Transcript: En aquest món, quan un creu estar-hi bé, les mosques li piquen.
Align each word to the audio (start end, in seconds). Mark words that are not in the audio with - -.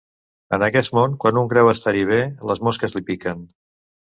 En 0.55 0.63
aquest 0.67 0.93
món, 0.99 1.13
quan 1.25 1.39
un 1.41 1.51
creu 1.51 1.69
estar-hi 1.73 2.01
bé, 2.13 2.19
les 2.53 2.63
mosques 2.69 2.97
li 2.97 3.05
piquen. 3.13 3.47